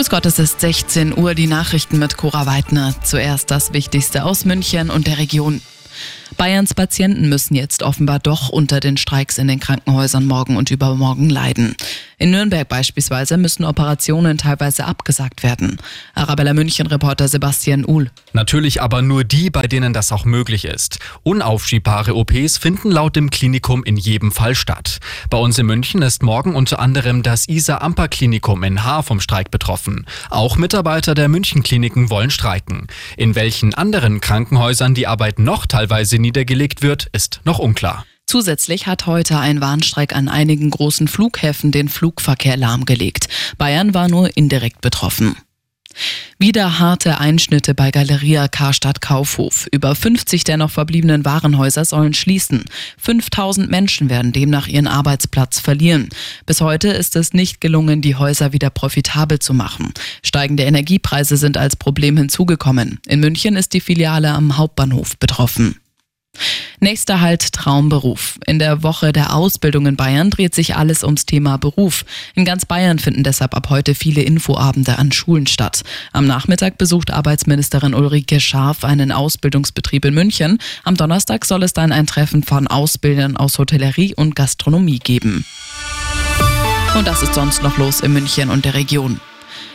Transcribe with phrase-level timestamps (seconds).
[0.00, 2.94] Grüß Gott, es ist 16 Uhr, die Nachrichten mit Cora Weidner.
[3.04, 5.60] Zuerst das Wichtigste aus München und der Region.
[6.36, 11.28] Bayerns Patienten müssen jetzt offenbar doch unter den Streiks in den Krankenhäusern morgen und übermorgen
[11.28, 11.76] leiden.
[12.16, 15.78] In Nürnberg beispielsweise müssen Operationen teilweise abgesagt werden.
[16.14, 18.10] Arabella München-Reporter Sebastian Uhl.
[18.34, 20.98] Natürlich aber nur die, bei denen das auch möglich ist.
[21.22, 25.00] Unaufschiebbare OPs finden laut dem Klinikum in jedem Fall statt.
[25.30, 30.06] Bei uns in München ist morgen unter anderem das Isar-Amper-Klinikum in Haar vom Streik betroffen.
[30.28, 32.86] Auch Mitarbeiter der München-Kliniken wollen streiken.
[33.16, 38.06] In welchen anderen Krankenhäusern die Arbeit noch teilweise niedergelegt wird, ist noch unklar.
[38.26, 43.28] Zusätzlich hat heute ein Warnstreik an einigen großen Flughäfen den Flugverkehr lahmgelegt.
[43.58, 45.34] Bayern war nur indirekt betroffen.
[46.38, 49.66] Wieder harte Einschnitte bei Galeria Karstadt Kaufhof.
[49.72, 52.64] Über 50 der noch verbliebenen Warenhäuser sollen schließen.
[52.98, 56.08] 5000 Menschen werden demnach ihren Arbeitsplatz verlieren.
[56.46, 59.92] Bis heute ist es nicht gelungen, die Häuser wieder profitabel zu machen.
[60.22, 63.00] Steigende Energiepreise sind als Problem hinzugekommen.
[63.08, 65.79] In München ist die Filiale am Hauptbahnhof betroffen.
[66.82, 68.38] Nächster Halt Traumberuf.
[68.46, 72.06] In der Woche der Ausbildung in Bayern dreht sich alles ums Thema Beruf.
[72.34, 75.82] In ganz Bayern finden deshalb ab heute viele Infoabende an Schulen statt.
[76.12, 80.58] Am Nachmittag besucht Arbeitsministerin Ulrike Scharf einen Ausbildungsbetrieb in München.
[80.82, 85.44] Am Donnerstag soll es dann ein Treffen von Ausbildern aus Hotellerie und Gastronomie geben.
[86.96, 89.20] Und das ist sonst noch los in München und der Region.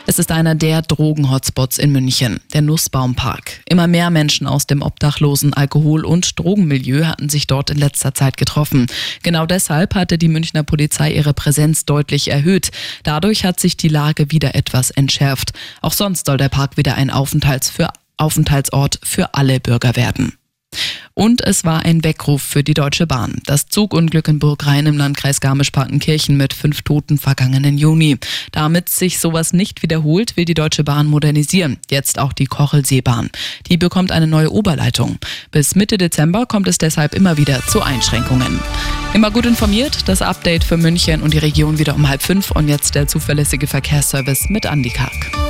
[0.08, 3.60] Es ist einer der Drogen-Hotspots in München, der Nussbaumpark.
[3.68, 8.36] Immer mehr Menschen aus dem obdachlosen Alkohol- und Drogenmilieu hatten sich dort in letzter Zeit
[8.36, 8.86] getroffen.
[9.24, 12.70] Genau deshalb hatte die Münchner Polizei ihre Präsenz deutlich erhöht.
[13.02, 15.52] Dadurch hat sich die Lage wieder etwas entschärft.
[15.82, 20.34] Auch sonst soll der Park wieder ein Aufenthalts für Aufenthaltsort für alle Bürger werden.
[21.18, 23.40] Und es war ein Weckruf für die Deutsche Bahn.
[23.46, 28.18] Das Zugunglück in Burgrhein im Landkreis Garmisch-Partenkirchen mit fünf Toten vergangenen Juni.
[28.52, 31.78] Damit sich sowas nicht wiederholt, will die Deutsche Bahn modernisieren.
[31.90, 33.30] Jetzt auch die Kochelseebahn.
[33.70, 35.16] Die bekommt eine neue Oberleitung.
[35.50, 38.60] Bis Mitte Dezember kommt es deshalb immer wieder zu Einschränkungen.
[39.14, 42.68] Immer gut informiert, das Update für München und die Region wieder um halb fünf und
[42.68, 45.45] jetzt der zuverlässige Verkehrsservice mit Andi Karg.